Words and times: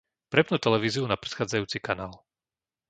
Prepnúť 0.33 0.61
televíziu 0.67 1.03
na 1.07 1.13
predchádzajúci 1.23 1.77
kanál. 1.87 2.13